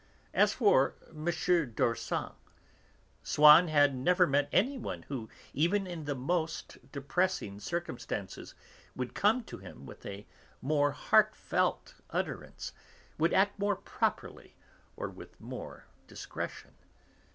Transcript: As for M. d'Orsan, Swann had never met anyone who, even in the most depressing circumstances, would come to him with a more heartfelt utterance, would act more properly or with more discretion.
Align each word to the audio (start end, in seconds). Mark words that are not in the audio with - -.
As 0.33 0.51
for 0.51 0.95
M. 1.11 1.25
d'Orsan, 1.75 2.31
Swann 3.21 3.67
had 3.67 3.93
never 3.93 4.25
met 4.25 4.49
anyone 4.51 5.03
who, 5.09 5.29
even 5.53 5.85
in 5.85 6.05
the 6.05 6.15
most 6.15 6.79
depressing 6.91 7.59
circumstances, 7.59 8.55
would 8.95 9.13
come 9.13 9.43
to 9.43 9.59
him 9.59 9.85
with 9.85 10.03
a 10.07 10.25
more 10.59 10.89
heartfelt 10.91 11.93
utterance, 12.09 12.73
would 13.19 13.31
act 13.31 13.59
more 13.59 13.75
properly 13.75 14.55
or 14.95 15.07
with 15.07 15.39
more 15.39 15.85
discretion. 16.07 16.73